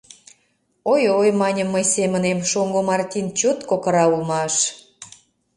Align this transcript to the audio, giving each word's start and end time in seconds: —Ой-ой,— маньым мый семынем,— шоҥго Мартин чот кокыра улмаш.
—Ой-ой,— 0.91 1.29
маньым 1.41 1.69
мый 1.71 1.85
семынем,— 1.93 2.39
шоҥго 2.51 2.81
Мартин 2.89 3.27
чот 3.39 3.59
кокыра 3.69 4.05
улмаш. 4.13 4.55